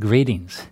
[0.00, 0.62] Greetings.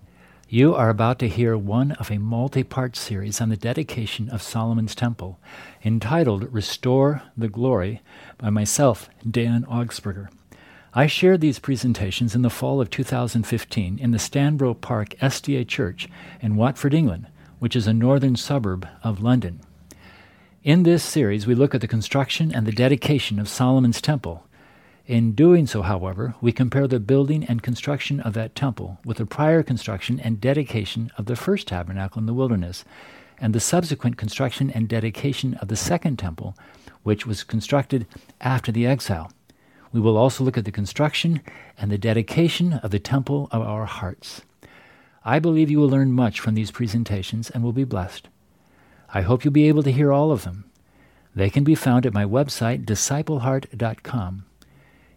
[0.49, 4.41] You are about to hear one of a multi part series on the dedication of
[4.41, 5.39] Solomon's Temple,
[5.85, 8.01] entitled Restore the Glory,
[8.39, 10.31] by myself, Dan Augsburger.
[10.95, 16.09] I shared these presentations in the fall of 2015 in the Stanborough Park SDA Church
[16.41, 17.27] in Watford, England,
[17.59, 19.61] which is a northern suburb of London.
[20.65, 24.48] In this series, we look at the construction and the dedication of Solomon's Temple,
[25.09, 29.25] in doing so, however, we compare the building and construction of that temple with the
[29.25, 32.85] prior construction and dedication of the first tabernacle in the wilderness,
[33.41, 36.55] and the subsequent construction and dedication of the second temple,
[37.05, 38.07] which was constructed
[38.43, 39.33] after the exile.
[39.93, 41.41] We will also look at the construction
[41.79, 44.43] and the dedication of the temple of our hearts.
[45.25, 48.29] I believe you will learn much from these presentations and will be blessed.
[49.15, 50.71] I hope you'll be able to hear all of them.
[51.35, 54.45] They can be found at my website, discipleheart.com.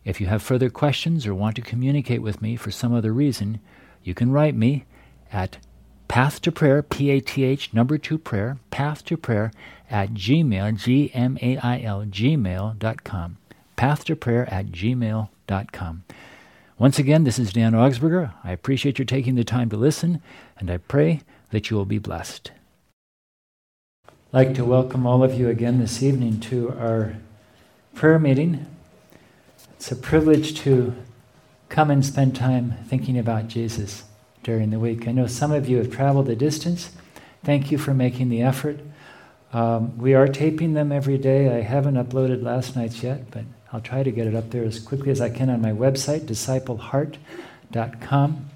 [0.03, 3.59] If you have further questions or want to communicate with me for some other reason,
[4.03, 4.85] you can write me
[5.31, 5.59] at
[6.07, 9.51] path to prayer, P A T H number two prayer, path to prayer
[9.89, 13.37] at gmail, G M A I L, gmail.com.
[13.75, 16.03] Path to prayer at gmail.com.
[16.77, 18.33] Once again, this is Dan Augsburger.
[18.43, 20.19] I appreciate your taking the time to listen,
[20.57, 21.21] and I pray
[21.51, 22.51] that you will be blessed.
[24.07, 27.17] I'd like to welcome all of you again this evening to our
[27.93, 28.65] prayer meeting
[29.81, 30.93] it's a privilege to
[31.69, 34.03] come and spend time thinking about Jesus
[34.43, 35.07] during the week.
[35.07, 36.91] I know some of you have traveled the distance.
[37.43, 38.79] Thank you for making the effort.
[39.51, 41.49] Um, we are taping them every day.
[41.49, 44.79] I haven't uploaded last night's yet, but I'll try to get it up there as
[44.79, 48.49] quickly as I can on my website, discipleheart.com.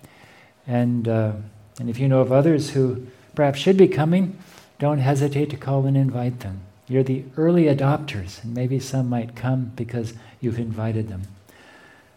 [0.68, 1.32] And, uh,
[1.80, 4.38] and if you know of others who perhaps should be coming,
[4.78, 6.62] don't hesitate to call and invite them.
[6.88, 11.24] You're the early adopters, and maybe some might come because you've invited them.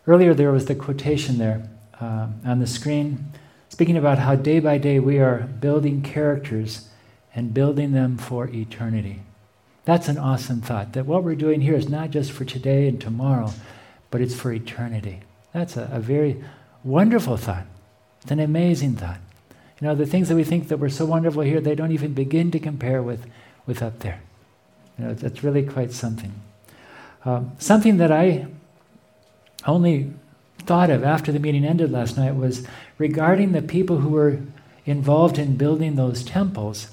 [0.06, 1.69] Earlier, there was the quotation there
[2.00, 3.33] uh, on the screen
[3.69, 6.89] speaking about how day by day we are building characters
[7.34, 9.20] and building them for eternity.
[9.84, 13.01] That's an awesome thought that what we're doing here is not just for today and
[13.01, 13.52] tomorrow,
[14.11, 15.20] but it's for eternity.
[15.52, 16.42] That's a, a very
[16.83, 17.67] wonderful thought.
[18.23, 19.20] It's an amazing thought.
[19.80, 22.14] You know, the things that we think that were so wonderful here, they don't even
[22.14, 23.27] begin to compare with,
[23.64, 24.20] with up there.
[24.98, 26.33] You know, it's, it's really quite something.
[27.25, 28.47] Um, something that I
[29.67, 30.13] only
[30.59, 32.67] thought of after the meeting ended last night was
[32.98, 34.41] regarding the people who were
[34.87, 36.89] involved in building those temples.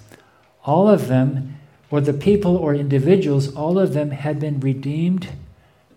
[0.66, 1.58] All of them,
[1.90, 5.30] or the people or individuals, all of them had been redeemed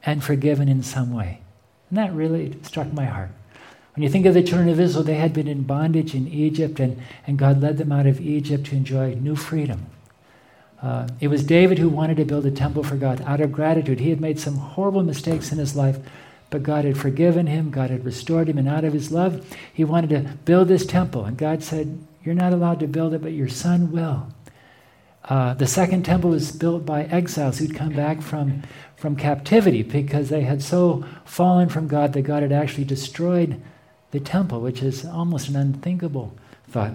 [0.05, 1.41] and forgiven in some way.
[1.91, 3.31] And that really struck my heart.
[3.95, 6.79] When you think of the children of Israel, they had been in bondage in Egypt,
[6.79, 9.87] and, and God led them out of Egypt to enjoy new freedom.
[10.83, 14.00] Uh, it was David who wanted to build a temple for God out of gratitude.
[14.00, 15.99] He had made some horrible mistakes in his life,
[16.50, 19.84] but God had forgiven him, God had restored him, and out of his love, he
[19.84, 21.25] wanted to build this temple.
[21.25, 24.28] And God said, You're not allowed to build it, but your son will.
[25.25, 28.62] Uh, the second temple was built by exiles who'd come back from,
[28.97, 33.61] from captivity because they had so fallen from God that God had actually destroyed
[34.12, 36.34] the temple, which is almost an unthinkable
[36.69, 36.94] thought.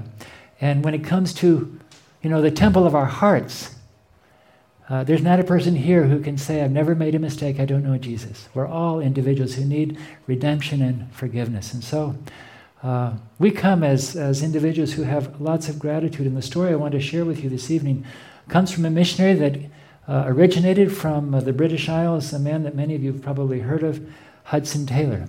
[0.59, 1.79] And when it comes to
[2.23, 3.72] you know, the temple of our hearts.
[4.89, 7.65] Uh, there's not a person here who can say, I've never made a mistake, I
[7.65, 8.49] don't know Jesus.
[8.53, 11.73] We're all individuals who need redemption and forgiveness.
[11.73, 12.15] And so
[12.83, 16.27] uh, we come as, as individuals who have lots of gratitude.
[16.27, 18.05] And the story I want to share with you this evening
[18.49, 19.57] comes from a missionary that
[20.05, 23.61] uh, originated from uh, the British Isles, a man that many of you have probably
[23.61, 24.05] heard of,
[24.45, 25.27] Hudson Taylor.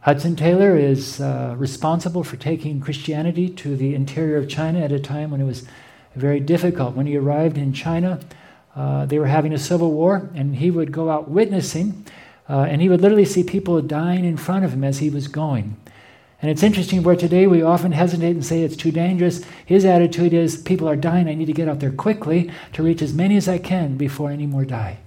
[0.00, 4.98] Hudson Taylor is uh, responsible for taking Christianity to the interior of China at a
[4.98, 5.64] time when it was
[6.16, 6.96] very difficult.
[6.96, 8.18] When he arrived in China,
[8.74, 12.06] uh, they were having a civil war, and he would go out witnessing,
[12.48, 15.28] uh, and he would literally see people dying in front of him as he was
[15.28, 15.76] going.
[16.40, 19.44] And it's interesting where today we often hesitate and say it's too dangerous.
[19.64, 23.00] His attitude is people are dying, I need to get out there quickly to reach
[23.00, 24.98] as many as I can before any more die.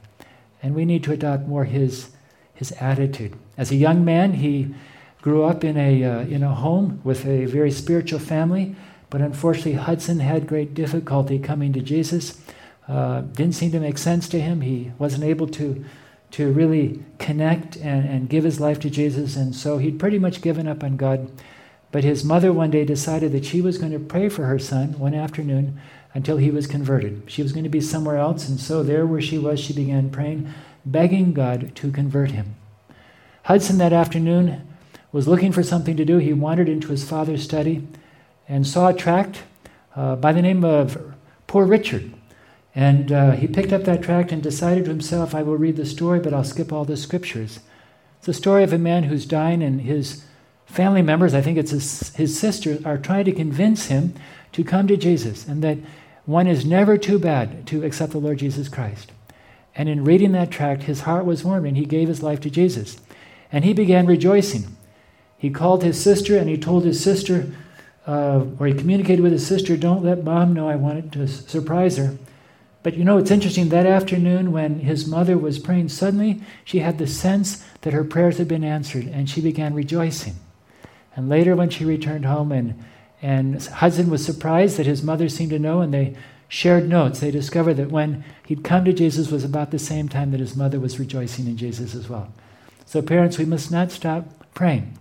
[0.64, 2.12] And we need to adopt more his,
[2.54, 3.34] his attitude.
[3.58, 4.74] As a young man, he
[5.22, 8.76] grew up in a, uh, in a home with a very spiritual family.
[9.10, 12.40] But unfortunately, Hudson had great difficulty coming to Jesus.
[12.88, 14.62] Uh, didn't seem to make sense to him.
[14.62, 15.84] He wasn't able to,
[16.32, 20.42] to really connect and, and give his life to Jesus, and so he'd pretty much
[20.42, 21.32] given up on God.
[21.92, 25.00] But his mother one day decided that she was going to pray for her son
[25.00, 25.80] one afternoon
[26.14, 27.24] until he was converted.
[27.28, 30.10] She was going to be somewhere else, and so there where she was, she began
[30.10, 30.54] praying,
[30.86, 32.56] begging God to convert him.
[33.44, 34.68] Hudson that afternoon
[35.12, 36.18] was looking for something to do.
[36.18, 37.88] He wandered into his father's study
[38.48, 39.44] and saw a tract
[39.96, 41.14] uh, by the name of
[41.48, 42.12] Poor Richard.
[42.76, 45.86] And uh, he picked up that tract and decided to himself, I will read the
[45.86, 47.62] story, but I'll skip all the scriptures.
[48.18, 50.26] It's the story of a man who's dying, and his
[50.66, 54.14] family members, I think it's his, his sister, are trying to convince him
[54.52, 55.78] to come to Jesus and that
[56.26, 59.12] one is never too bad to accept the Lord Jesus Christ.
[59.76, 62.50] And in reading that tract, his heart was warmed and he gave his life to
[62.50, 62.98] Jesus.
[63.52, 64.76] And he began rejoicing.
[65.38, 67.54] He called his sister and he told his sister,
[68.08, 71.98] uh, or he communicated with his sister, don't let mom know I wanted to surprise
[71.98, 72.18] her.
[72.86, 77.00] But you know, it's interesting, that afternoon when his mother was praying, suddenly she had
[77.00, 80.36] the sense that her prayers had been answered and she began rejoicing.
[81.16, 82.86] And later, when she returned home, and,
[83.24, 86.16] and Hudson was surprised that his mother seemed to know, and they
[86.48, 90.30] shared notes, they discovered that when he'd come to Jesus was about the same time
[90.30, 92.32] that his mother was rejoicing in Jesus as well.
[92.86, 94.96] So, parents, we must not stop praying.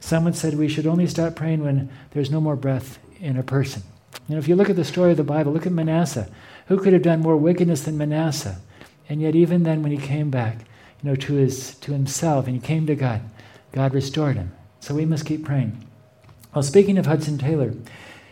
[0.00, 3.84] Someone said we should only stop praying when there's no more breath in a person.
[4.28, 6.28] You know, if you look at the story of the Bible, look at Manasseh.
[6.66, 8.58] Who could have done more wickedness than Manasseh?
[9.08, 10.58] And yet, even then, when he came back,
[11.02, 13.22] you know, to his to himself and he came to God,
[13.72, 14.52] God restored him.
[14.80, 15.84] So we must keep praying.
[16.54, 17.74] Well, speaking of Hudson Taylor,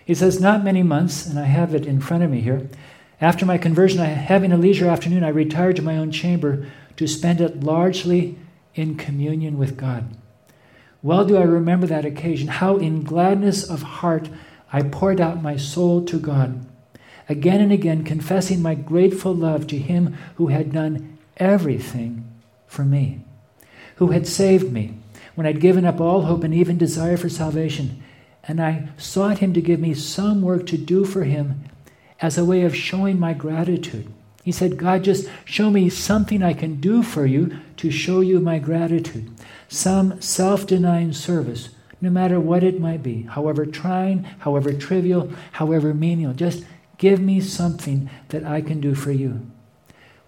[0.04, 2.68] he says, Not many months, and I have it in front of me here.
[3.20, 6.66] After my conversion, I, having a leisure afternoon, I retired to my own chamber
[6.96, 8.38] to spend it largely
[8.74, 10.14] in communion with God.
[11.02, 14.28] Well do I remember that occasion, how in gladness of heart
[14.76, 16.66] I poured out my soul to God,
[17.30, 22.30] again and again confessing my grateful love to Him who had done everything
[22.66, 23.22] for me,
[23.94, 24.92] who had saved me
[25.34, 28.02] when I'd given up all hope and even desire for salvation.
[28.44, 31.64] And I sought Him to give me some work to do for Him
[32.20, 34.12] as a way of showing my gratitude.
[34.44, 38.40] He said, God, just show me something I can do for you to show you
[38.40, 39.30] my gratitude.
[39.68, 41.70] Some self denying service,
[42.00, 46.32] no matter what it might be, however trying, however trivial, however menial.
[46.32, 46.64] Just
[46.98, 49.46] give me something that I can do for you.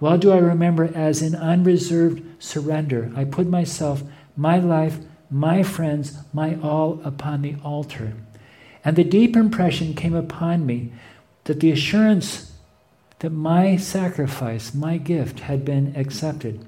[0.01, 4.03] Well, do I remember as in unreserved surrender, I put myself,
[4.37, 4.99] my life,
[5.31, 8.15] my friends, my all upon the altar.
[8.85, 10.93] And the deep impression came upon me
[11.45, 12.53] that the assurance
[13.19, 16.65] that my sacrifice, my gift, had been accepted.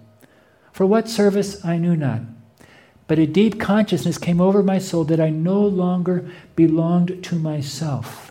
[0.73, 2.23] For what service I knew not.
[3.11, 8.31] But a deep consciousness came over my soul that I no longer belonged to myself.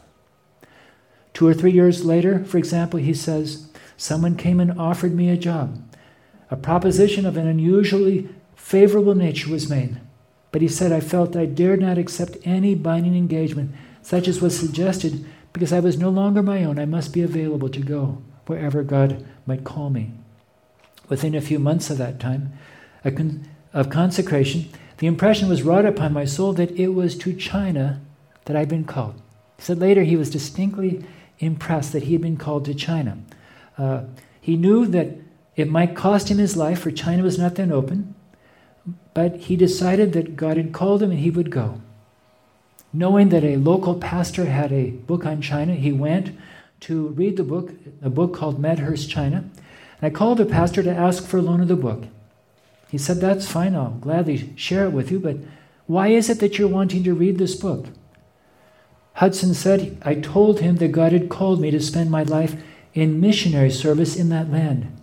[1.33, 3.67] Two or three years later, for example, he says,
[3.97, 5.83] someone came and offered me a job.
[6.49, 9.99] A proposition of an unusually favorable nature was made.
[10.53, 14.57] But he said, I felt I dared not accept any binding engagement, such as was
[14.57, 16.79] suggested because I was no longer my own.
[16.79, 20.13] I must be available to go wherever God might call me.
[21.09, 22.53] Within a few months of that time,
[23.03, 27.33] I con- of consecration, the impression was wrought upon my soul that it was to
[27.33, 28.01] China
[28.45, 29.16] that I'd been called.
[29.57, 31.06] He said later he was distinctly
[31.39, 33.18] impressed that he had been called to China.
[33.77, 34.04] Uh,
[34.42, 35.10] he knew that
[35.56, 38.16] it might cost him his life, for China was not then open,
[39.13, 41.81] but he decided that God had called him and he would go.
[42.92, 46.36] Knowing that a local pastor had a book on China, he went
[46.81, 47.71] to read the book,
[48.01, 49.38] a book called Medhurst China.
[50.01, 52.06] And I called the pastor to ask for a loan of the book.
[52.89, 55.38] He said, That's fine, I'll gladly share it with you, but
[55.86, 57.88] why is it that you're wanting to read this book?
[59.13, 62.56] Hudson said, I told him that God had called me to spend my life
[62.94, 64.95] in missionary service in that land.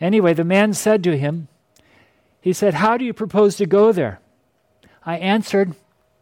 [0.00, 1.48] Anyway, the man said to him,
[2.40, 4.20] He said, How do you propose to go there?
[5.04, 5.74] I answered,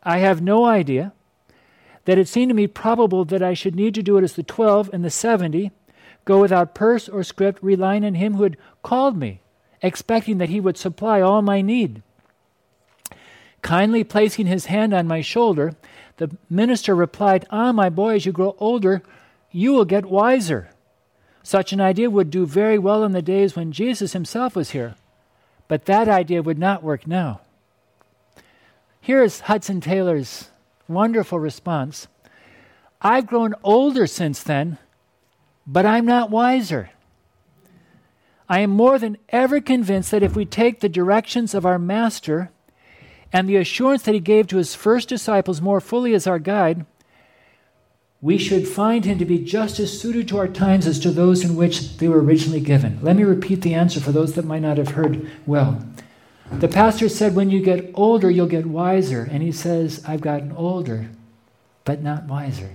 [0.03, 1.13] I have no idea.
[2.05, 4.43] That it seemed to me probable that I should need to do it as the
[4.43, 5.73] 12 and the 70,
[6.25, 9.41] go without purse or script, relying on Him who had called me,
[9.83, 12.03] expecting that He would supply all my need.
[13.67, 15.75] Kindly placing his hand on my shoulder,
[16.19, 19.03] the minister replied, Ah, my boy, as you grow older,
[19.51, 20.71] you will get wiser.
[21.43, 24.95] Such an idea would do very well in the days when Jesus himself was here,
[25.67, 27.41] but that idea would not work now.
[29.01, 30.49] Here's Hudson Taylor's
[30.89, 32.07] wonderful response
[33.03, 34.79] I've grown older since then,
[35.67, 36.91] but I'm not wiser.
[38.49, 42.51] I am more than ever convinced that if we take the directions of our Master
[43.33, 46.87] and the assurance that he gave to his first disciples more fully as our guide,
[48.21, 51.45] we should find him to be just as suited to our times as to those
[51.45, 52.99] in which they were originally given.
[53.03, 55.85] Let me repeat the answer for those that might not have heard well.
[56.51, 59.29] The pastor said, When you get older, you'll get wiser.
[59.31, 61.11] And he says, I've gotten older,
[61.85, 62.71] but not wiser.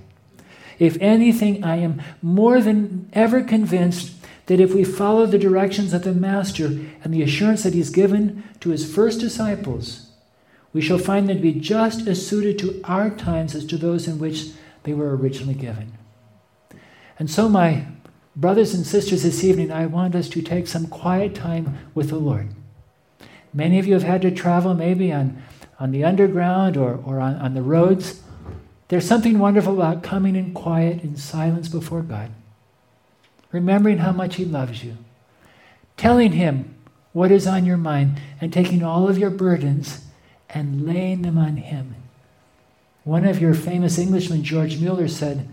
[0.78, 6.04] If anything, I am more than ever convinced that if we follow the directions of
[6.04, 6.66] the Master
[7.04, 10.12] and the assurance that He's given to His first disciples,
[10.74, 14.08] we shall find them to be just as suited to our times as to those
[14.08, 14.50] in which
[14.84, 15.94] they were originally given.
[17.20, 17.86] And so, my
[18.36, 22.18] brothers and sisters, this evening, I want us to take some quiet time with the
[22.18, 22.50] Lord.
[23.54, 25.42] Many of you have had to travel maybe on,
[25.80, 28.22] on the underground or, or on, on the roads,
[28.88, 32.32] there's something wonderful about coming in quiet, in silence before God,
[33.52, 34.98] remembering how much He loves you,
[35.98, 36.76] telling Him
[37.14, 40.06] what is on your mind, and taking all of your burdens
[40.50, 41.96] and laying them on Him.
[43.04, 45.50] One of your famous Englishmen, George Mueller, said,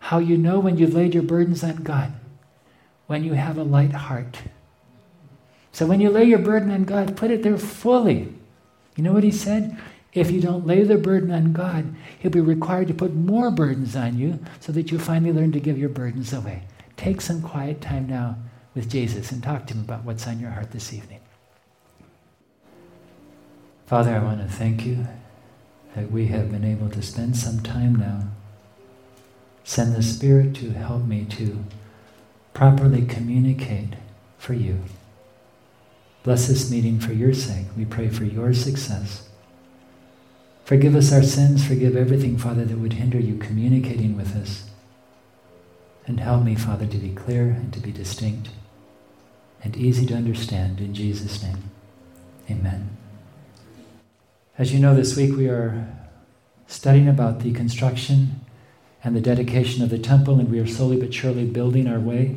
[0.00, 2.12] How you know when you've laid your burdens on God?
[3.06, 4.40] When you have a light heart.
[5.72, 8.32] So when you lay your burden on God, put it there fully.
[8.96, 9.78] You know what he said?
[10.12, 13.94] If you don't lay the burden on God, He'll be required to put more burdens
[13.94, 16.64] on you so that you finally learn to give your burdens away.
[17.00, 18.36] Take some quiet time now
[18.74, 21.20] with Jesus and talk to Him about what's on your heart this evening.
[23.86, 25.06] Father, I want to thank you
[25.96, 28.24] that we have been able to spend some time now.
[29.64, 31.64] Send the Spirit to help me to
[32.52, 33.94] properly communicate
[34.36, 34.80] for you.
[36.22, 37.64] Bless this meeting for your sake.
[37.78, 39.26] We pray for your success.
[40.66, 44.69] Forgive us our sins, forgive everything, Father, that would hinder you communicating with us.
[46.06, 48.48] And help me, Father, to be clear and to be distinct
[49.62, 50.80] and easy to understand.
[50.80, 51.70] In Jesus' name,
[52.50, 52.96] amen.
[54.58, 55.86] As you know, this week we are
[56.66, 58.40] studying about the construction
[59.02, 62.36] and the dedication of the temple, and we are slowly but surely building our way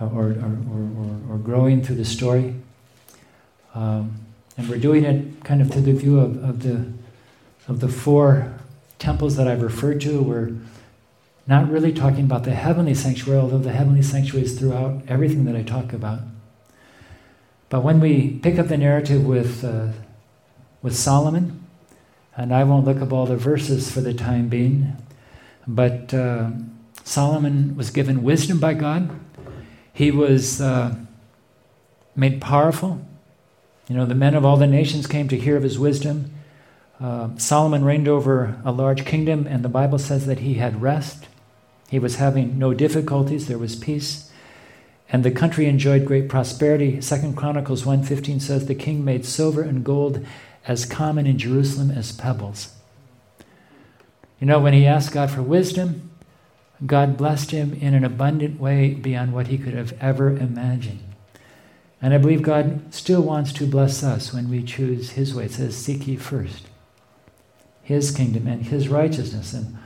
[0.00, 2.54] uh, or, or, or, or growing through the story.
[3.74, 4.20] Um,
[4.56, 6.92] and we're doing it kind of through the view of, of the
[7.68, 8.52] of the four
[8.98, 10.52] temples that I've referred to, we're
[11.46, 15.56] not really talking about the heavenly sanctuary, although the heavenly sanctuary is throughout everything that
[15.56, 16.20] I talk about.
[17.68, 19.88] But when we pick up the narrative with, uh,
[20.82, 21.64] with Solomon,
[22.36, 24.96] and I won't look up all the verses for the time being,
[25.66, 26.50] but uh,
[27.04, 29.10] Solomon was given wisdom by God.
[29.92, 30.94] He was uh,
[32.14, 33.04] made powerful.
[33.88, 36.32] You know, the men of all the nations came to hear of his wisdom.
[37.00, 41.26] Uh, Solomon reigned over a large kingdom, and the Bible says that he had rest.
[41.92, 44.32] He was having no difficulties, there was peace.
[45.10, 47.02] And the country enjoyed great prosperity.
[47.02, 50.24] Second Chronicles 1.15 says, The king made silver and gold
[50.66, 52.74] as common in Jerusalem as pebbles.
[54.40, 56.10] You know, when he asked God for wisdom,
[56.86, 61.04] God blessed him in an abundant way beyond what he could have ever imagined.
[62.00, 65.44] And I believe God still wants to bless us when we choose his way.
[65.44, 66.64] It says, Seek ye first
[67.82, 69.76] his kingdom and His righteousness, and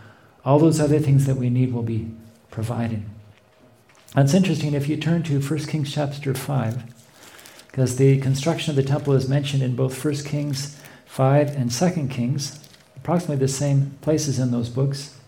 [0.46, 2.08] all those other things that we need will be
[2.50, 3.02] provided.
[4.14, 6.84] That's interesting if you turn to 1 Kings chapter 5,
[7.66, 12.08] because the construction of the temple is mentioned in both 1 Kings 5 and 2
[12.08, 12.60] Kings,
[12.96, 15.18] approximately the same places in those books.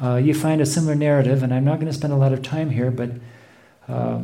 [0.00, 2.42] Uh, you find a similar narrative, and I'm not going to spend a lot of
[2.42, 3.10] time here, but
[3.88, 4.20] uh,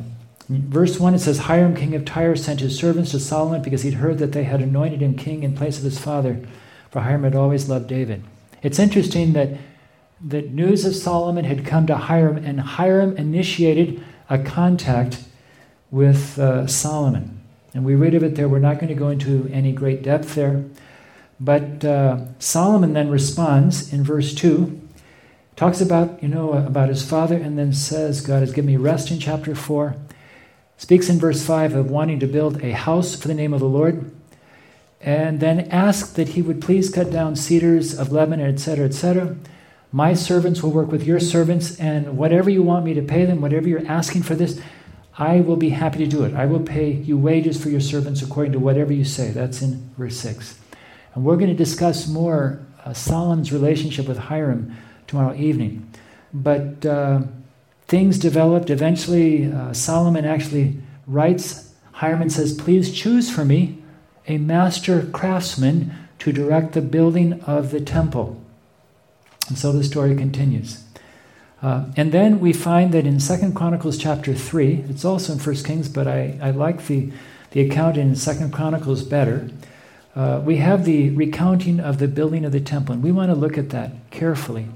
[0.48, 3.94] verse 1 it says Hiram, king of Tyre, sent his servants to Solomon because he'd
[3.94, 6.46] heard that they had anointed him king in place of his father
[6.90, 8.22] for Hiram had always loved David.
[8.62, 9.50] It's interesting that
[10.24, 15.24] the news of Solomon had come to Hiram, and Hiram initiated a contact
[15.90, 17.40] with uh, Solomon.
[17.74, 18.48] And we read of it there.
[18.48, 20.64] We're not going to go into any great depth there.
[21.38, 24.80] But uh, Solomon then responds in verse 2,
[25.54, 29.10] talks about, you know, about his father, and then says, God has given me rest
[29.10, 29.96] in chapter 4.
[30.78, 33.68] Speaks in verse 5 of wanting to build a house for the name of the
[33.68, 34.10] Lord
[35.00, 39.36] and then asked that he would please cut down cedars of Lebanon, etc., etc.
[39.92, 43.40] My servants will work with your servants, and whatever you want me to pay them,
[43.40, 44.60] whatever you're asking for this,
[45.18, 46.34] I will be happy to do it.
[46.34, 49.30] I will pay you wages for your servants according to whatever you say.
[49.30, 50.58] That's in verse 6.
[51.14, 54.76] And we're going to discuss more uh, Solomon's relationship with Hiram
[55.06, 55.90] tomorrow evening.
[56.34, 57.22] But uh,
[57.86, 58.68] things developed.
[58.68, 63.82] Eventually, uh, Solomon actually writes, Hiram says, Please choose for me
[64.28, 68.42] a master craftsman to direct the building of the temple.
[69.48, 70.82] And so the story continues.
[71.62, 75.66] Uh, and then we find that in Second Chronicles chapter 3, it's also in First
[75.66, 77.10] Kings, but I, I like the,
[77.52, 79.48] the account in Second Chronicles better.
[80.14, 83.34] Uh, we have the recounting of the building of the temple, and we want to
[83.34, 84.66] look at that carefully.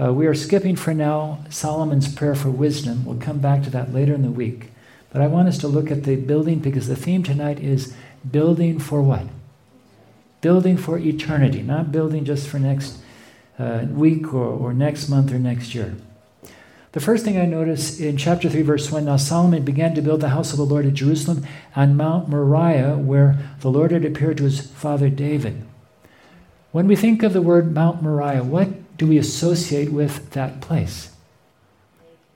[0.00, 3.04] Uh, we are skipping for now Solomon's prayer for wisdom.
[3.04, 4.70] We'll come back to that later in the week.
[5.10, 7.94] But I want us to look at the building because the theme tonight is
[8.28, 9.22] Building for what?
[10.40, 12.98] Building for eternity, not building just for next
[13.58, 15.96] uh, week or, or next month or next year.
[16.92, 20.20] The first thing I notice in chapter 3, verse 1 Now Solomon began to build
[20.20, 21.46] the house of the Lord at Jerusalem
[21.76, 25.62] on Mount Moriah, where the Lord had appeared to his father David.
[26.72, 31.12] When we think of the word Mount Moriah, what do we associate with that place?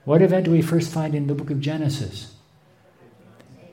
[0.05, 2.33] What event do we first find in the book of Genesis?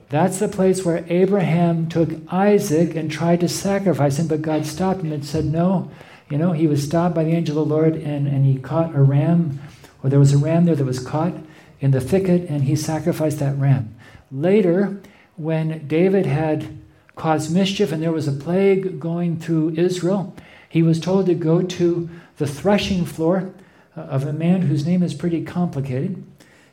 [0.08, 5.02] That's the place where Abraham took Isaac and tried to sacrifice him, but God stopped
[5.02, 5.90] him and said, No.
[6.30, 8.94] You know, he was stopped by the angel of the Lord and, and he caught
[8.94, 9.60] a ram,
[10.02, 11.34] or there was a ram there that was caught
[11.80, 13.94] in the thicket, and he sacrificed that ram.
[14.30, 15.00] Later,
[15.36, 16.78] when David had
[17.16, 20.34] caused mischief and there was a plague going through Israel,
[20.68, 23.52] he was told to go to the threshing floor
[23.96, 26.22] uh, of a man whose name is pretty complicated.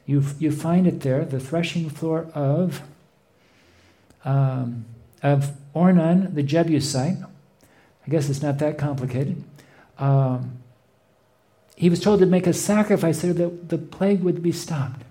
[0.06, 2.84] You, you find it there, the threshing floor of,
[4.24, 4.86] um,
[5.24, 7.18] of Ornan the Jebusite.
[8.08, 9.44] I guess it's not that complicated.
[9.98, 10.60] Um,
[11.76, 15.02] he was told to make a sacrifice there that the plague would be stopped.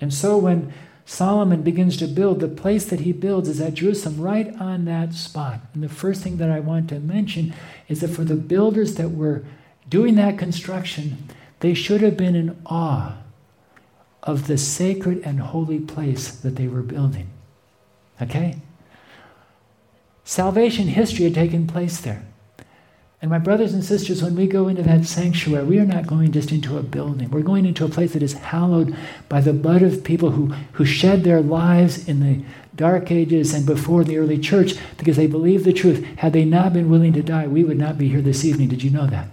[0.00, 0.72] And so when
[1.04, 5.12] Solomon begins to build, the place that he builds is at Jerusalem, right on that
[5.12, 5.60] spot.
[5.74, 7.52] And the first thing that I want to mention
[7.88, 9.44] is that for the builders that were
[9.88, 11.28] doing that construction,
[11.60, 13.16] they should have been in awe
[14.22, 17.28] of the sacred and holy place that they were building.
[18.22, 18.56] Okay?
[20.24, 22.24] Salvation history had taken place there.
[23.24, 26.30] And my brothers and sisters, when we go into that sanctuary, we are not going
[26.30, 27.30] just into a building.
[27.30, 28.94] We're going into a place that is hallowed
[29.30, 32.44] by the blood of people who, who shed their lives in the
[32.76, 36.04] dark ages and before the early church because they believed the truth.
[36.18, 38.68] Had they not been willing to die, we would not be here this evening.
[38.68, 39.28] Did you know that?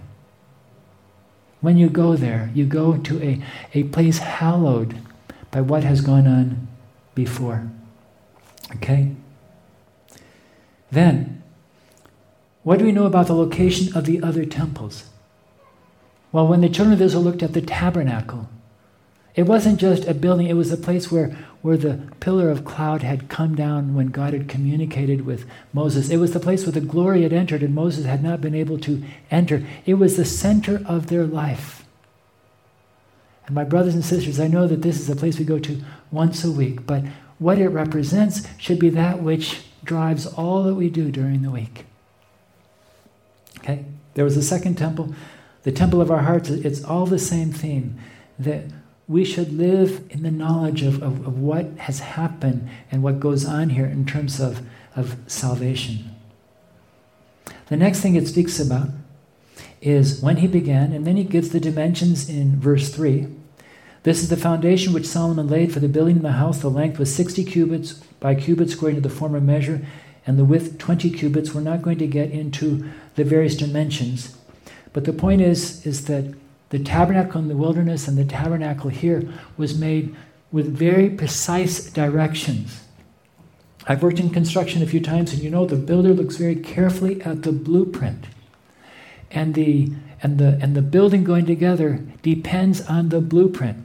[1.60, 3.42] When you go there, you go to a,
[3.74, 4.96] a place hallowed
[5.50, 6.66] by what has gone on
[7.14, 7.70] before.
[8.76, 9.14] Okay?
[10.90, 11.41] Then,
[12.62, 15.04] what do we know about the location of the other temples?
[16.30, 18.48] Well, when the children of Israel looked at the tabernacle,
[19.34, 23.02] it wasn't just a building, it was a place where, where the pillar of cloud
[23.02, 26.10] had come down when God had communicated with Moses.
[26.10, 28.78] It was the place where the glory had entered and Moses had not been able
[28.80, 29.66] to enter.
[29.86, 31.84] It was the center of their life.
[33.46, 35.82] And my brothers and sisters, I know that this is a place we go to
[36.10, 37.02] once a week, but
[37.38, 41.86] what it represents should be that which drives all that we do during the week.
[43.62, 43.84] Okay?
[44.14, 45.14] There was a second temple,
[45.62, 46.50] the temple of our hearts.
[46.50, 47.98] It's all the same theme
[48.38, 48.64] that
[49.08, 53.44] we should live in the knowledge of, of, of what has happened and what goes
[53.44, 54.62] on here in terms of,
[54.96, 56.14] of salvation.
[57.66, 58.88] The next thing it speaks about
[59.80, 63.26] is when he began, and then he gives the dimensions in verse 3.
[64.04, 66.58] This is the foundation which Solomon laid for the building of the house.
[66.58, 69.86] The length was 60 cubits by cubits according to the former measure,
[70.26, 71.54] and the width 20 cubits.
[71.54, 74.36] We're not going to get into the various dimensions.
[74.92, 76.34] But the point is, is that
[76.70, 80.14] the tabernacle in the wilderness and the tabernacle here was made
[80.50, 82.82] with very precise directions.
[83.86, 87.20] I've worked in construction a few times, and you know the builder looks very carefully
[87.22, 88.26] at the blueprint.
[89.30, 93.84] And the, and the, and the building going together depends on the blueprint.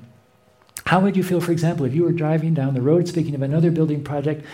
[0.85, 3.41] How would you feel, for example, if you were driving down the road, speaking of
[3.41, 4.45] another building project,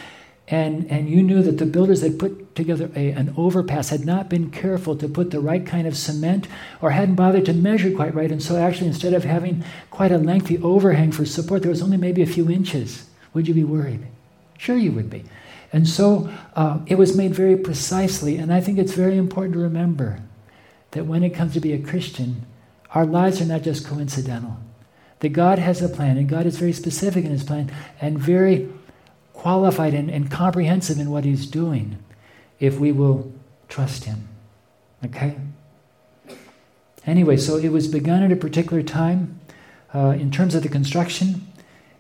[0.47, 4.29] and, and you knew that the builders had put together a, an overpass, had not
[4.29, 6.47] been careful to put the right kind of cement,
[6.81, 8.31] or hadn't bothered to measure quite right.
[8.31, 11.97] And so, actually, instead of having quite a lengthy overhang for support, there was only
[11.97, 13.09] maybe a few inches.
[13.33, 14.05] Would you be worried?
[14.57, 15.23] Sure, you would be.
[15.71, 18.37] And so, uh, it was made very precisely.
[18.37, 20.19] And I think it's very important to remember
[20.91, 22.45] that when it comes to be a Christian,
[22.91, 24.57] our lives are not just coincidental.
[25.21, 28.69] That God has a plan, and God is very specific in His plan, and very
[29.33, 31.97] qualified and, and comprehensive in what he's doing
[32.59, 33.31] if we will
[33.67, 34.27] trust him.
[35.05, 35.35] Okay?
[37.05, 39.39] Anyway, so it was begun at a particular time.
[39.93, 41.51] Uh, in terms of the construction,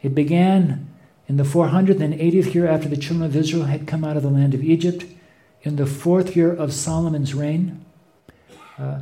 [0.01, 0.87] it began
[1.27, 4.53] in the 480th year after the children of Israel had come out of the land
[4.53, 5.05] of Egypt,
[5.63, 7.83] in the fourth year of Solomon's reign.
[8.77, 8.99] Uh,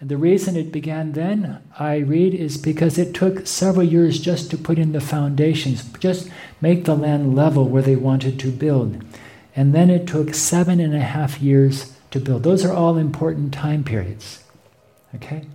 [0.00, 4.48] and the reason it began then, I read, is because it took several years just
[4.50, 6.30] to put in the foundations, just
[6.60, 9.02] make the land level where they wanted to build.
[9.56, 12.44] And then it took seven and a half years to build.
[12.44, 14.44] Those are all important time periods.
[15.16, 15.46] Okay?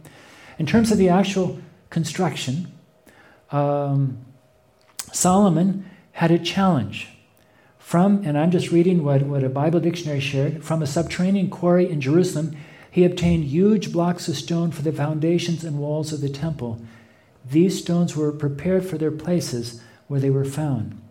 [0.60, 2.69] In terms of the actual construction,
[3.51, 4.17] um,
[5.13, 7.08] Solomon had a challenge
[7.79, 11.89] from, and I'm just reading what, what a Bible dictionary shared, from a subterranean quarry
[11.89, 12.58] in Jerusalem
[12.93, 16.79] he obtained huge blocks of stone for the foundations and walls of the temple.
[17.43, 21.01] These stones were prepared for their places where they were found.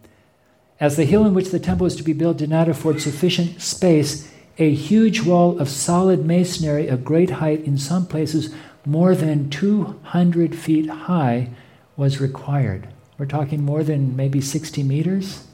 [0.78, 3.60] As the hill in which the temple was to be built did not afford sufficient
[3.60, 8.54] space, a huge wall of solid masonry of great height, in some places
[8.86, 11.50] more than 200 feet high,
[11.96, 12.90] was required.
[13.18, 15.48] We're talking more than maybe 60 meters,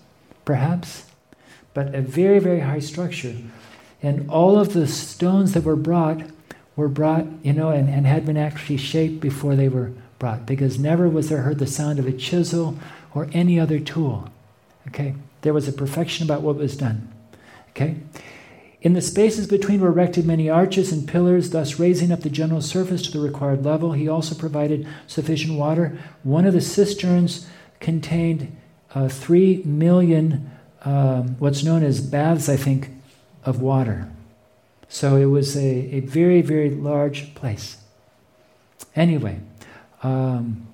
[0.44, 1.06] perhaps,
[1.72, 3.34] but a very, very high structure.
[4.02, 6.22] And all of the stones that were brought
[6.76, 10.78] were brought, you know, and, and had been actually shaped before they were brought, because
[10.78, 12.78] never was there heard the sound of a chisel
[13.14, 14.30] or any other tool.
[14.87, 15.14] Okay?
[15.42, 17.12] there was a perfection about what was done.
[17.70, 17.96] Okay?
[18.80, 22.61] In the spaces between were erected many arches and pillars, thus raising up the general
[22.61, 23.92] surface to the required level.
[23.92, 25.98] He also provided sufficient water.
[26.22, 27.46] One of the cisterns
[27.80, 28.56] contained
[28.94, 30.50] uh, three million,
[30.84, 32.90] um, what's known as baths, I think,
[33.48, 34.11] of water.
[34.88, 37.78] So it was a, a very, very large place.
[38.94, 39.40] Anyway,
[40.02, 40.66] um,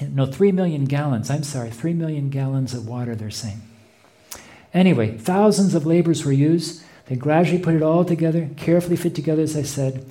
[0.00, 3.60] no, three million gallons, I'm sorry, three million gallons of water, they're saying.
[4.72, 6.82] Anyway, thousands of laborers were used.
[7.06, 10.06] They gradually put it all together, carefully fit together, as I said.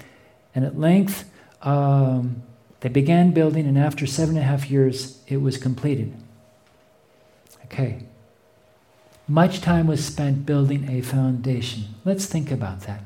[0.54, 1.30] And at length,
[1.62, 2.44] um,
[2.82, 6.14] they began building, and after seven and a half years, it was completed.
[7.66, 8.04] Okay.
[9.30, 11.84] Much time was spent building a foundation.
[12.04, 13.04] Let's think about that.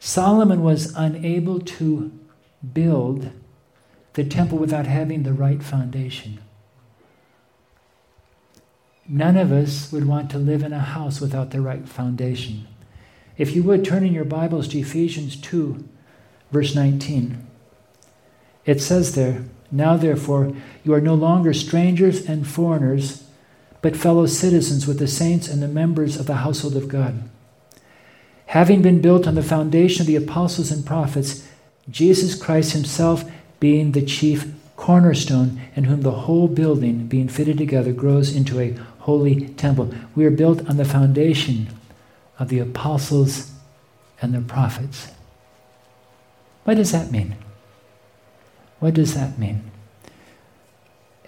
[0.00, 2.10] Solomon was unable to
[2.72, 3.30] build
[4.14, 6.38] the temple without having the right foundation.
[9.06, 12.66] None of us would want to live in a house without the right foundation.
[13.36, 15.86] If you would turn in your Bibles to Ephesians 2,
[16.50, 17.46] verse 19,
[18.64, 20.52] it says there, Now therefore,
[20.84, 23.24] you are no longer strangers and foreigners,
[23.82, 27.28] but fellow citizens with the saints and the members of the household of God
[28.48, 31.46] having been built on the foundation of the apostles and prophets,
[31.90, 33.24] Jesus Christ himself
[33.60, 38.74] being the chief cornerstone, in whom the whole building, being fitted together, grows into a
[39.00, 39.92] holy temple.
[40.14, 41.68] We are built on the foundation
[42.38, 43.50] of the apostles
[44.22, 45.08] and the prophets.
[46.64, 47.36] What does that mean?
[48.80, 49.70] What does that mean?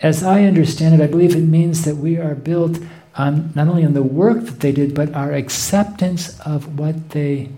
[0.02, 2.78] As I understand it, I believe it means that we are built
[3.16, 7.50] on not only on the work that they did, but our acceptance of what they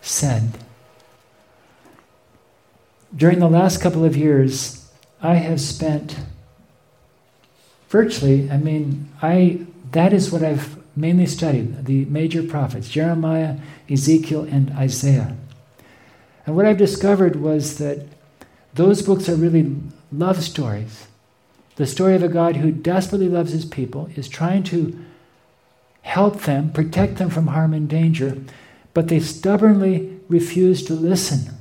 [0.00, 0.58] said.
[3.14, 4.90] During the last couple of years,
[5.22, 6.18] I have spent
[7.88, 14.42] virtually, I mean, I that is what I've mainly studied, the major prophets, Jeremiah, Ezekiel,
[14.42, 15.36] and Isaiah.
[16.44, 18.06] And what I've discovered was that
[18.74, 19.74] those books are really
[20.12, 21.06] love stories
[21.76, 24.96] the story of a God who desperately loves his people, is trying to
[26.02, 28.36] help them, protect them from harm and danger,
[28.92, 31.54] but they stubbornly refuse to listen.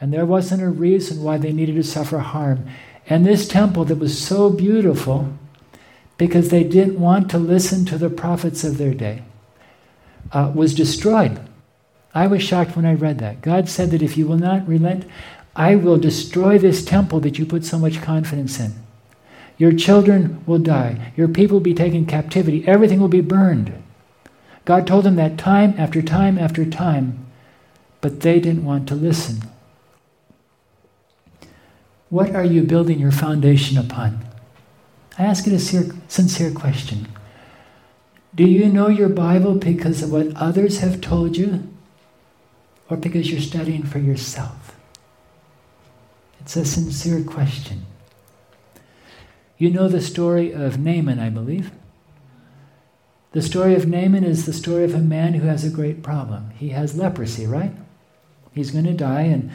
[0.00, 2.66] And there wasn't a reason why they needed to suffer harm.
[3.08, 5.32] And this temple that was so beautiful,
[6.18, 9.22] because they didn't want to listen to the prophets of their day,
[10.32, 11.38] uh, was destroyed.
[12.12, 13.40] I was shocked when I read that.
[13.40, 15.04] God said that if you will not relent,
[15.56, 18.74] I will destroy this temple that you put so much confidence in.
[19.56, 21.12] Your children will die.
[21.16, 22.66] Your people will be taken captivity.
[22.66, 23.72] Everything will be burned.
[24.64, 27.26] God told them that time after time after time,
[28.00, 29.42] but they didn't want to listen.
[32.08, 34.24] What are you building your foundation upon?
[35.18, 37.06] I ask it a sincere question.
[38.34, 41.68] Do you know your Bible because of what others have told you,
[42.90, 44.63] or because you're studying for yourself?
[46.44, 47.86] It's a sincere question.
[49.56, 51.70] You know the story of Naaman, I believe.
[53.32, 56.50] The story of Naaman is the story of a man who has a great problem.
[56.50, 57.72] He has leprosy, right?
[58.52, 59.50] He's going to die, and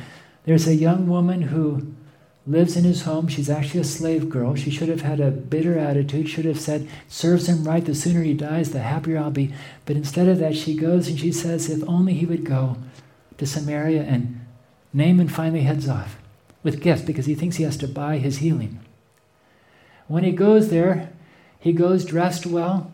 [0.45, 1.93] there's a young woman who
[2.47, 3.27] lives in his home.
[3.27, 4.55] She's actually a slave girl.
[4.55, 8.23] She should have had a bitter attitude, should have said, serves him right, the sooner
[8.23, 9.53] he dies, the happier I'll be.
[9.85, 12.77] But instead of that, she goes and she says, if only he would go
[13.37, 14.43] to Samaria, and
[14.91, 16.18] Naaman finally heads off
[16.63, 18.79] with gifts because he thinks he has to buy his healing.
[20.07, 21.11] When he goes there,
[21.59, 22.91] he goes dressed well,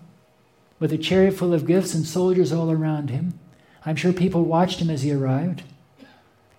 [0.79, 3.39] with a chariot full of gifts and soldiers all around him.
[3.85, 5.63] I'm sure people watched him as he arrived,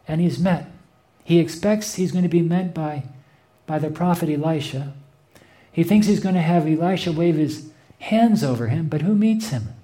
[0.09, 0.71] and he's met.
[1.25, 3.05] He expects he's going to be met by,
[3.67, 4.95] by the prophet Elisha.
[5.73, 9.49] He thinks he's going to have Elisha wave his hands over him, but who meets
[9.49, 9.75] him?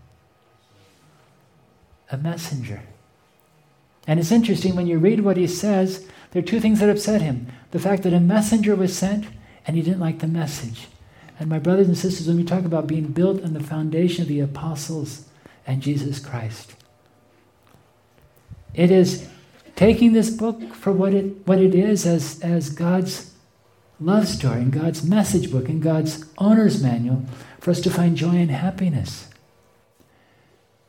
[2.11, 2.83] A messenger.
[4.07, 7.23] And it's interesting when you read what he says, there are two things that upset
[7.23, 9.27] him the fact that a messenger was sent
[9.67, 10.89] and he didn't like the message.
[11.39, 14.29] And my brothers and sisters, when we talk about being built on the foundation of
[14.29, 15.27] the apostles
[15.67, 16.75] and Jesus Christ,
[18.75, 19.29] it is
[19.75, 23.33] taking this book for what it, what it is as, as God's
[24.01, 27.25] love story and God's message book and God's owner's manual
[27.61, 29.29] for us to find joy and happiness.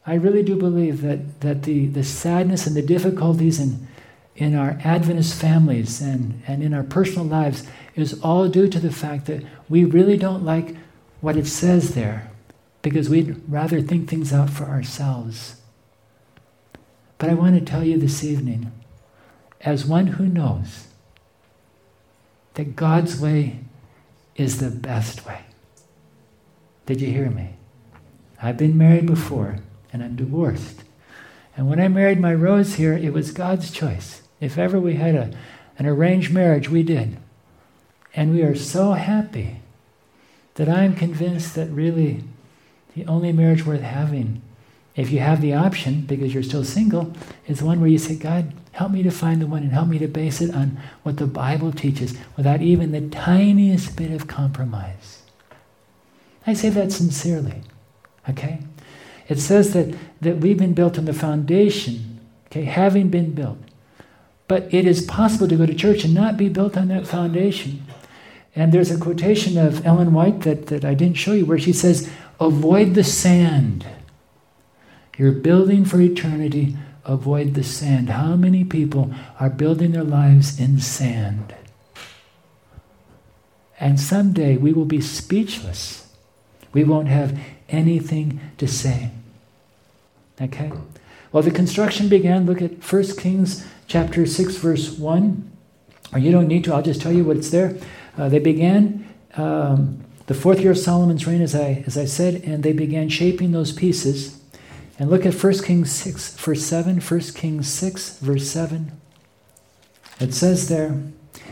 [0.05, 3.87] I really do believe that, that the, the sadness and the difficulties and
[4.35, 8.91] in our Adventist families and, and in our personal lives is all due to the
[8.91, 10.75] fact that we really don't like
[11.21, 12.31] what it says there
[12.81, 15.61] because we'd rather think things out for ourselves.
[17.17, 18.71] But I want to tell you this evening,
[19.61, 20.87] as one who knows
[22.55, 23.59] that God's way
[24.35, 25.41] is the best way.
[26.85, 27.55] Did you hear me?
[28.41, 29.59] I've been married before
[29.93, 30.83] and I'm divorced.
[31.55, 34.22] And when I married my Rose here, it was God's choice.
[34.43, 35.31] If ever we had a,
[35.79, 37.17] an arranged marriage, we did.
[38.13, 39.61] And we are so happy
[40.55, 42.25] that I am convinced that really
[42.93, 44.41] the only marriage worth having,
[44.97, 47.13] if you have the option because you're still single,
[47.47, 49.97] is one where you say, God, help me to find the one and help me
[49.99, 55.21] to base it on what the Bible teaches without even the tiniest bit of compromise.
[56.45, 57.61] I say that sincerely.
[58.29, 58.59] Okay?
[59.29, 63.57] It says that, that we've been built on the foundation, okay, having been built.
[64.47, 67.85] But it is possible to go to church and not be built on that foundation.
[68.55, 71.73] And there's a quotation of Ellen White that, that I didn't show you where she
[71.73, 73.85] says, Avoid the sand.
[75.17, 76.75] You're building for eternity,
[77.05, 78.09] avoid the sand.
[78.09, 81.55] How many people are building their lives in sand?
[83.79, 86.07] And someday we will be speechless.
[86.73, 89.11] We won't have anything to say.
[90.41, 90.71] Okay?
[91.33, 92.45] Well, the construction began.
[92.45, 95.51] Look at 1 Kings chapter 6, verse 1.
[96.13, 97.75] Or you don't need to, I'll just tell you what's there.
[98.15, 102.43] Uh, they began um, the fourth year of Solomon's reign, as I, as I said,
[102.43, 104.39] and they began shaping those pieces.
[104.99, 106.99] And look at 1 Kings 6, verse 7.
[106.99, 108.91] 1 Kings 6, verse 7.
[110.19, 111.01] It says there,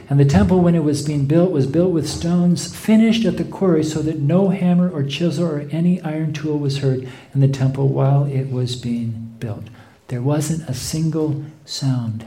[0.08, 3.44] and the temple, when it was being built, was built with stones finished at the
[3.44, 7.48] quarry, so that no hammer or chisel or any iron tool was heard in the
[7.48, 9.66] temple while it was being built.
[10.08, 12.26] There wasn't a single sound.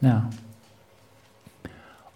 [0.00, 0.30] Now,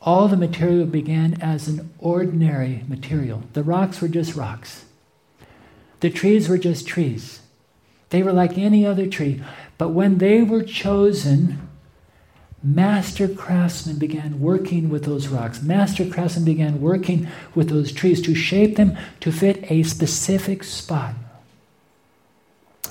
[0.01, 3.43] all the material began as an ordinary material.
[3.55, 4.85] The rocks were just rocks.
[6.01, 7.41] The trees were just trees.
[8.11, 9.41] They were like any other tree.
[9.79, 11.69] But when they were chosen,
[12.63, 15.63] master craftsmen began working with those rocks.
[15.63, 21.15] Master craftsmen began working with those trees to shape them to fit a specific spot.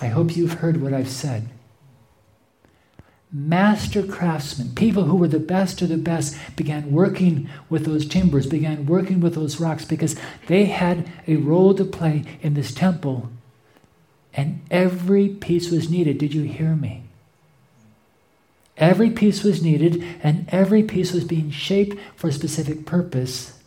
[0.02, 1.48] I hope you've heard what I've said.
[3.32, 8.46] Master craftsmen, people who were the best of the best, began working with those timbers,
[8.46, 13.30] began working with those rocks because they had a role to play in this temple,
[14.34, 16.18] and every piece was needed.
[16.18, 17.04] Did you hear me?
[18.76, 23.61] Every piece was needed, and every piece was being shaped for a specific purpose.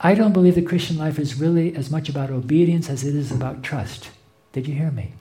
[0.00, 3.32] I don't believe the Christian life is really as much about obedience as it is
[3.32, 4.10] about trust.
[4.52, 5.14] Did you hear me?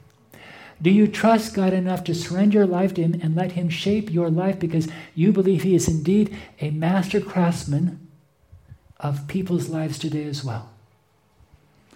[0.81, 4.11] Do you trust God enough to surrender your life to Him and let Him shape
[4.11, 8.05] your life because you believe He is indeed a master craftsman
[8.99, 10.69] of people's lives today as well?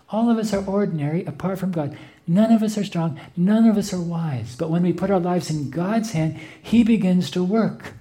[0.10, 1.98] All of us are ordinary apart from God.
[2.26, 3.20] None of us are strong.
[3.36, 4.56] None of us are wise.
[4.56, 7.94] But when we put our lives in God's hand, He begins to work.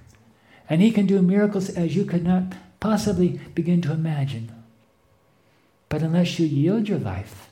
[0.69, 4.51] And He can do miracles as you could not possibly begin to imagine.
[5.89, 7.49] But unless you yield your life,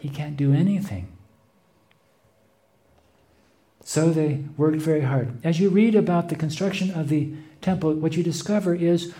[0.00, 1.08] He can't do anything.
[3.82, 5.38] So they worked very hard.
[5.44, 9.14] As you read about the construction of the temple, what you discover is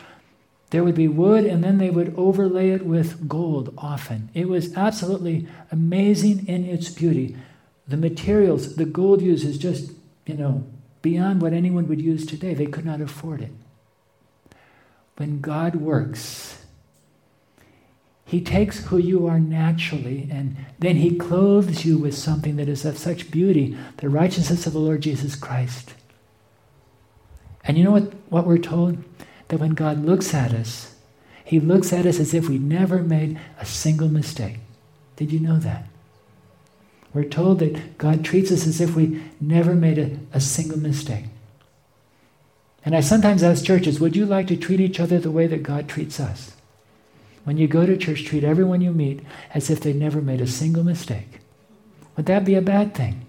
[0.70, 4.28] there would be wood, and then they would overlay it with gold often.
[4.34, 7.36] It was absolutely amazing in its beauty.
[7.86, 9.92] The materials, the gold used is just,
[10.26, 10.66] you know,
[11.02, 12.52] beyond what anyone would use today.
[12.52, 13.52] They could not afford it.
[15.16, 16.65] When God works,
[18.26, 22.84] He takes who you are naturally and then He clothes you with something that is
[22.84, 25.94] of such beauty, the righteousness of the Lord Jesus Christ.
[27.64, 29.02] And you know what, what we're told?
[29.48, 30.94] that when God looks at us,
[31.44, 34.58] He looks at us as if we never made a single mistake.
[35.16, 35.86] Did you know that?
[37.14, 41.24] We're told that God treats us as if we never made a, a single mistake.
[42.84, 45.62] And I sometimes ask churches, would you like to treat each other the way that
[45.62, 46.55] God treats us?
[47.46, 49.20] When you go to church, treat everyone you meet
[49.54, 51.38] as if they never made a single mistake.
[52.16, 53.24] Would that be a bad thing?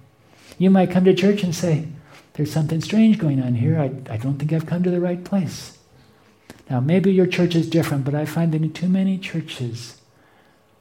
[0.57, 1.85] You might come to church and say,
[2.33, 3.79] There's something strange going on here.
[3.79, 5.77] I, I don't think I've come to the right place.
[6.67, 10.01] Now, maybe your church is different, but I find that in too many churches,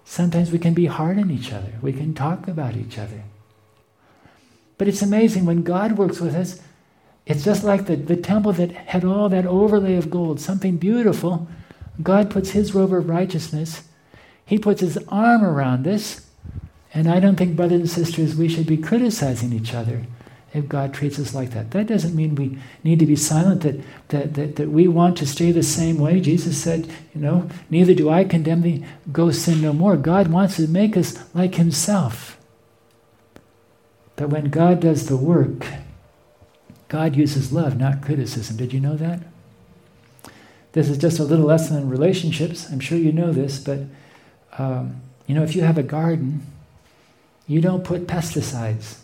[0.07, 1.75] sometimes we can be hard on each other.
[1.83, 3.23] We can talk about each other.
[4.79, 6.63] But it's amazing when God works with us,
[7.27, 11.49] it's just like the, the temple that had all that overlay of gold, something beautiful.
[12.03, 13.83] God puts his robe of righteousness,
[14.45, 16.23] he puts his arm around us.
[16.95, 20.07] And I don't think, brothers and sisters, we should be criticizing each other
[20.55, 21.73] if God treats us like that.
[21.73, 25.27] That doesn't mean we need to be silent, that, that, that, that we want to
[25.27, 26.21] stay the same way.
[26.21, 29.97] Jesus said, you know, neither do I condemn thee, go sin no more.
[29.97, 32.39] God wants to make us like himself.
[34.15, 35.67] But when God does the work,
[36.89, 38.57] God uses love, not criticism.
[38.57, 39.21] Did you know that?
[40.77, 42.71] This is just a little lesson in relationships.
[42.71, 43.81] I'm sure you know this, but
[44.59, 46.43] um, you know, if you have a garden,
[47.47, 48.99] you don't put pesticides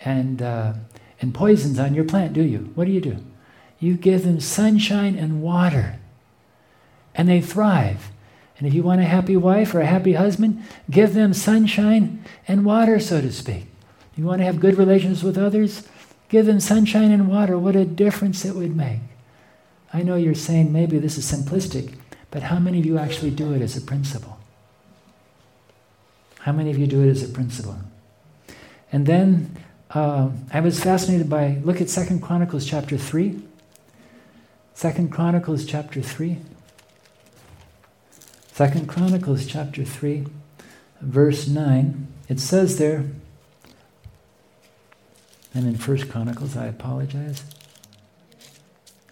[0.00, 0.72] and uh,
[1.20, 2.72] and poisons on your plant, do you?
[2.74, 3.18] What do you do?
[3.78, 5.98] You give them sunshine and water,
[7.14, 8.10] and they thrive.
[8.56, 12.64] And if you want a happy wife or a happy husband, give them sunshine and
[12.64, 13.66] water, so to speak.
[14.16, 15.86] You want to have good relations with others?
[16.30, 17.58] Give them sunshine and water.
[17.58, 19.00] What a difference it would make.
[19.94, 21.94] I know you're saying maybe this is simplistic,
[22.32, 24.40] but how many of you actually do it as a principle?
[26.40, 27.78] How many of you do it as a principle?
[28.90, 29.56] And then
[29.90, 33.40] uh, I was fascinated by look at Second Chronicles chapter three.
[34.74, 36.38] Second Chronicles chapter three.
[38.52, 40.26] Second Chronicles chapter three,
[41.00, 42.08] verse nine.
[42.28, 43.04] It says there,
[45.54, 47.44] and in First Chronicles, I apologize.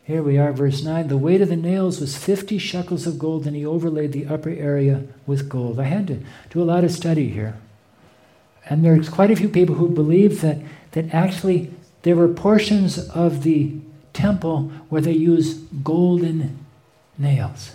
[0.04, 1.08] Here we are, verse 9.
[1.08, 4.50] The weight of the nails was 50 shekels of gold, and he overlaid the upper
[4.50, 5.78] area with gold.
[5.78, 7.56] I had to do a lot of study here.
[8.68, 10.58] And there's quite a few people who believe that,
[10.92, 13.76] that actually there were portions of the
[14.12, 16.64] temple where they used golden
[17.16, 17.72] nails.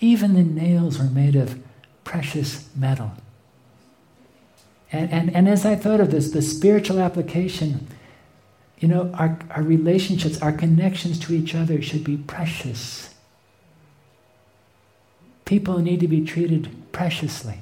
[0.00, 1.60] Even the nails were made of
[2.04, 3.12] precious metal.
[4.92, 7.88] And, and, and as I thought of this, the spiritual application
[8.78, 13.14] you know, our, our relationships, our connections to each other should be precious.
[15.44, 17.60] People need to be treated preciously.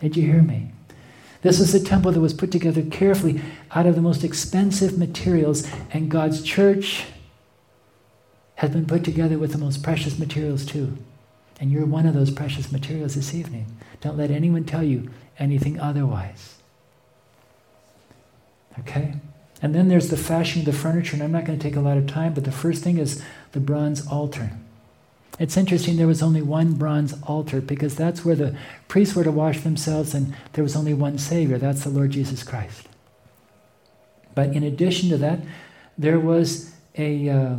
[0.00, 0.70] Did you hear me?
[1.42, 5.68] This was a temple that was put together carefully out of the most expensive materials,
[5.92, 7.04] and God's church
[8.56, 10.96] has been put together with the most precious materials too.
[11.60, 13.66] And you're one of those precious materials this evening.
[14.00, 16.56] Don't let anyone tell you anything otherwise.
[18.80, 19.14] Okay?
[19.60, 21.80] And then there's the fashioning of the furniture, and I'm not going to take a
[21.80, 24.52] lot of time, but the first thing is the bronze altar.
[25.38, 28.56] It's interesting there was only one bronze altar because that's where the
[28.88, 31.58] priests were to wash themselves, and there was only one Savior.
[31.58, 32.88] That's the Lord Jesus Christ.
[34.34, 35.40] But in addition to that,
[35.96, 37.56] there was a, uh,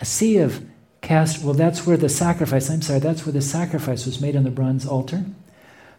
[0.00, 0.64] a sea of
[1.02, 1.42] cast.
[1.42, 4.50] Well, that's where the sacrifice, I'm sorry, that's where the sacrifice was made on the
[4.50, 5.24] bronze altar.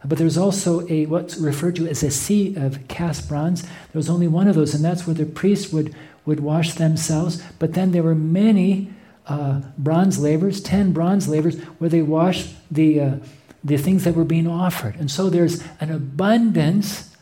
[0.05, 3.63] But there's also a what's referred to as a sea of cast bronze.
[3.63, 7.41] There was only one of those, and that's where the priests would, would wash themselves.
[7.59, 8.93] But then there were many
[9.25, 13.15] uh, bronze lavers, ten bronze lavers, where they washed the, uh,
[13.63, 14.95] the things that were being offered.
[14.95, 17.15] And so there's an abundance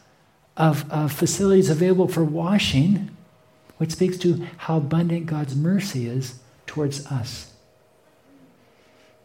[0.57, 3.09] of, of facilities available for washing,
[3.77, 7.53] which speaks to how abundant God's mercy is towards us.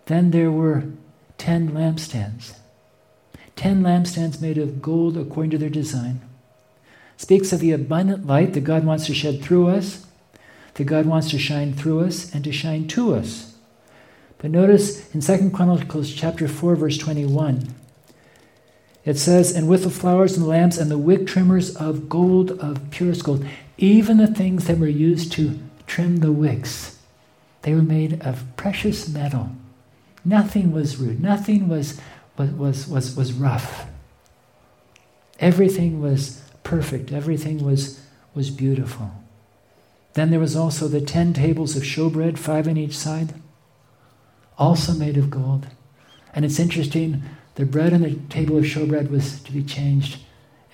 [0.06, 0.84] Then there were
[1.36, 2.54] ten lampstands
[3.60, 6.18] ten lampstands made of gold according to their design.
[7.18, 10.06] Speaks of the abundant light that God wants to shed through us,
[10.74, 13.54] that God wants to shine through us and to shine to us.
[14.38, 17.68] But notice in 2 Chronicles chapter 4, verse 21,
[19.04, 22.52] it says, And with the flowers and the lamps and the wick trimmers of gold,
[22.52, 23.44] of purest gold,
[23.76, 26.98] even the things that were used to trim the wicks,
[27.60, 29.50] they were made of precious metal.
[30.24, 32.00] Nothing was rude, nothing was
[32.40, 33.86] was, was, was, was rough.
[35.38, 38.00] Everything was perfect, everything was,
[38.34, 39.10] was beautiful.
[40.14, 43.34] Then there was also the ten tables of showbread, five on each side,
[44.58, 45.66] also made of gold.
[46.34, 47.22] And it's interesting,
[47.54, 50.20] the bread on the table of showbread was to be changed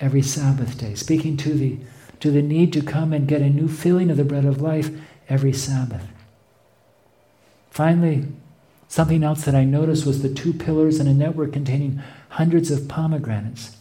[0.00, 1.78] every Sabbath day, speaking to the,
[2.20, 4.90] to the need to come and get a new filling of the bread of life
[5.28, 6.06] every Sabbath.
[7.70, 8.26] Finally,
[8.88, 12.88] Something else that I noticed was the two pillars and a network containing hundreds of
[12.88, 13.76] pomegranates.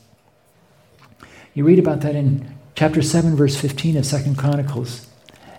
[1.53, 5.07] You read about that in chapter 7, verse 15 of Second Chronicles.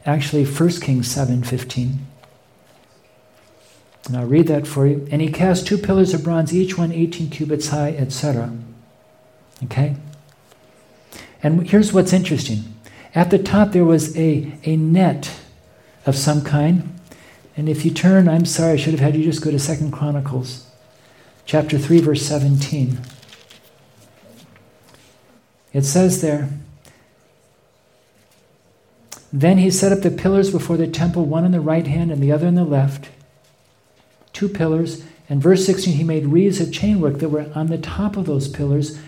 [0.04, 2.06] Actually, 1 Kings 7 15.
[4.06, 5.06] And I'll read that for you.
[5.10, 8.56] And he cast two pillars of bronze, each one 18 cubits high, etc.
[9.64, 9.96] Okay?
[11.42, 12.74] And here's what's interesting.
[13.14, 15.40] At the top, there was a, a net
[16.04, 16.98] of some kind
[17.56, 19.90] and if you turn, I'm sorry, I should have had you just go to Second
[19.90, 20.66] Chronicles,
[21.46, 23.00] chapter 3, verse 17.
[25.72, 26.50] It says there,
[29.32, 32.22] Then he set up the pillars before the temple, one on the right hand and
[32.22, 33.08] the other on the left.
[34.34, 35.04] Two pillars.
[35.28, 38.48] And verse 16, he made wreaths of chainwork that were on the top of those
[38.48, 38.98] pillars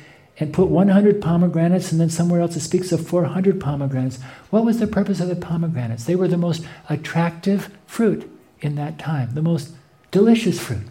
[0.41, 4.19] and put 100 pomegranates, and then somewhere else it speaks of 400 pomegranates.
[4.51, 6.05] What was the purpose of the pomegranates?
[6.05, 8.31] They were the most attractive fruit
[8.61, 9.73] in that time, the most
[10.11, 10.87] delicious fruit.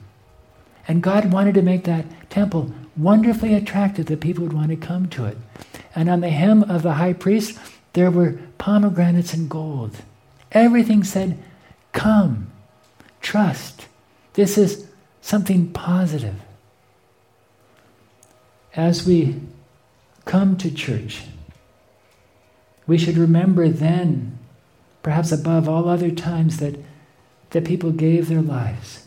[0.88, 5.08] And God wanted to make that temple wonderfully attractive that people would want to come
[5.10, 5.38] to it.
[5.94, 7.60] And on the hem of the high priest,
[7.94, 9.98] there were pomegranates and gold.
[10.52, 11.38] Everything said,
[11.92, 12.52] Come,
[13.22, 13.88] trust.
[14.34, 14.88] This is
[15.22, 16.36] something positive.
[18.76, 19.42] As we
[20.26, 21.24] come to church,
[22.86, 24.38] we should remember then,
[25.02, 26.76] perhaps above all other times, that,
[27.52, 29.06] that people gave their lives.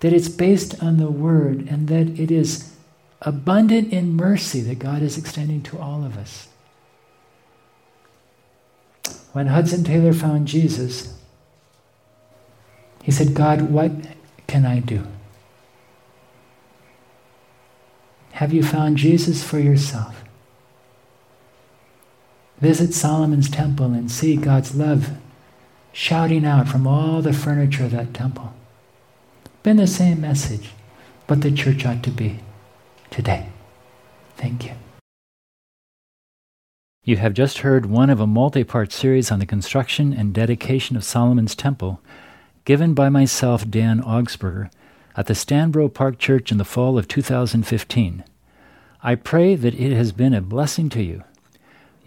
[0.00, 2.74] That it's based on the Word and that it is
[3.22, 6.48] abundant in mercy that God is extending to all of us.
[9.32, 11.14] When Hudson Taylor found Jesus,
[13.02, 13.92] he said, God, what
[14.46, 15.06] can I do?
[18.32, 20.22] Have you found Jesus for yourself?
[22.60, 25.10] Visit Solomon's temple and see God's love
[25.98, 28.54] shouting out from all the furniture of that temple.
[29.64, 30.70] Been the same message,
[31.26, 32.38] what the church ought to be
[33.10, 33.48] today.
[34.36, 34.70] Thank you.
[37.02, 40.96] You have just heard one of a multi part series on the construction and dedication
[40.96, 42.00] of Solomon's Temple,
[42.64, 44.70] given by myself, Dan Augsburger,
[45.16, 48.22] at the Stanborough Park Church in the fall of 2015.
[49.02, 51.24] I pray that it has been a blessing to you.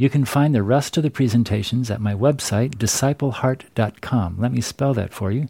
[0.01, 4.37] You can find the rest of the presentations at my website, discipleheart.com.
[4.39, 5.47] Let me spell that for you.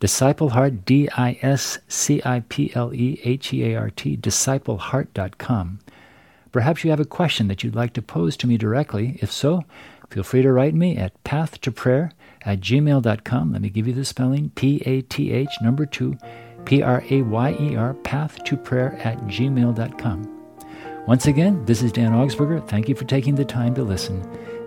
[0.00, 5.78] Discipleheart, D I S C I P L E H E A R T, discipleheart.com.
[6.50, 9.20] Perhaps you have a question that you'd like to pose to me directly.
[9.22, 9.64] If so,
[10.10, 12.10] feel free to write me at path2prayer
[12.44, 13.52] at gmail.com.
[13.52, 16.18] Let me give you the spelling P A T H number two,
[16.64, 20.31] P R A Y E R, path to prayer at gmail.com.
[21.06, 22.64] Once again, this is Dan Augsburger.
[22.68, 24.22] Thank you for taking the time to listen,